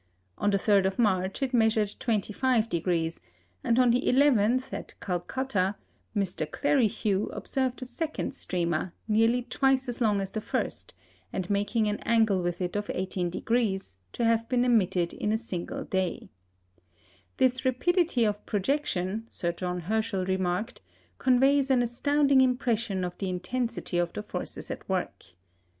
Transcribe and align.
On 0.39 0.49
the 0.49 0.57
3rd 0.57 0.85
of 0.87 0.97
March 0.97 1.43
it 1.43 1.53
measured 1.53 1.89
25°, 1.89 3.19
and 3.63 3.77
on 3.77 3.91
the 3.91 4.01
11th, 4.01 4.73
at 4.73 4.99
Calcutta, 4.99 5.75
Mr. 6.15 6.49
Clerihew 6.49 7.29
observed 7.33 7.83
a 7.83 7.85
second 7.85 8.33
streamer, 8.33 8.93
nearly 9.07 9.43
twice 9.43 9.87
as 9.87 10.01
long 10.01 10.19
as 10.19 10.31
the 10.31 10.41
first, 10.41 10.95
and 11.31 11.47
making 11.51 11.87
an 11.87 11.99
angle 11.99 12.41
with 12.41 12.61
it 12.61 12.75
of 12.75 12.87
18°, 12.87 13.97
to 14.13 14.25
have 14.25 14.49
been 14.49 14.65
emitted 14.65 15.13
in 15.13 15.31
a 15.31 15.37
single 15.37 15.83
day. 15.83 16.29
This 17.37 17.63
rapidity 17.63 18.23
of 18.25 18.43
projection, 18.47 19.27
Sir 19.29 19.51
John 19.51 19.81
Herschel 19.81 20.25
remarked, 20.25 20.81
"conveys 21.19 21.69
an 21.69 21.83
astounding 21.83 22.41
impression 22.41 23.03
of 23.03 23.15
the 23.19 23.29
intensity 23.29 23.99
of 23.99 24.13
the 24.13 24.23
forces 24.23 24.71
at 24.71 24.89
work." 24.89 25.25